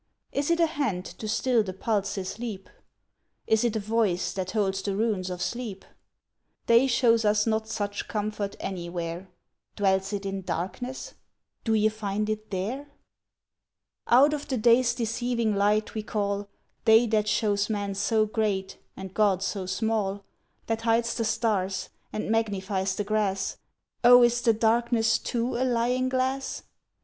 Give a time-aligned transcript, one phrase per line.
[0.31, 2.71] Is it a Hand to still the pulse's leap?
[3.45, 5.85] Is it a Voice that holds the runes of sleep?
[6.65, 9.29] Day shows us not such comfort anywhere
[9.75, 11.13] Dwells it in Darkness?
[11.63, 12.87] Do ye find it there?
[14.07, 16.49] Out of the Day's deceiving light we call
[16.83, 20.25] Day that shows man so great, and God so small,
[20.65, 23.57] That hides the stars, and magnifies the grass
[24.03, 26.63] O is the Darkness too a lying glass!